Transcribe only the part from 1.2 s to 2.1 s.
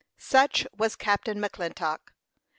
McClintock.